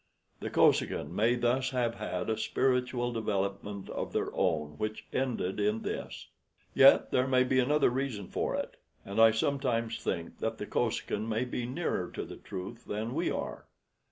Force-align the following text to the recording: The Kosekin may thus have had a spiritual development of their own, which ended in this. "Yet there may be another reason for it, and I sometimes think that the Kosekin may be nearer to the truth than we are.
The 0.39 0.49
Kosekin 0.49 1.11
may 1.13 1.35
thus 1.35 1.69
have 1.69 1.93
had 1.93 2.27
a 2.31 2.35
spiritual 2.35 3.11
development 3.13 3.87
of 3.91 4.13
their 4.13 4.33
own, 4.35 4.79
which 4.79 5.05
ended 5.13 5.59
in 5.59 5.83
this. 5.83 6.27
"Yet 6.73 7.11
there 7.11 7.27
may 7.27 7.43
be 7.43 7.59
another 7.59 7.91
reason 7.91 8.27
for 8.27 8.55
it, 8.55 8.77
and 9.05 9.21
I 9.21 9.29
sometimes 9.29 9.99
think 9.99 10.39
that 10.39 10.57
the 10.57 10.65
Kosekin 10.65 11.29
may 11.29 11.45
be 11.45 11.67
nearer 11.67 12.09
to 12.15 12.25
the 12.25 12.37
truth 12.37 12.85
than 12.85 13.13
we 13.13 13.29
are. 13.29 13.65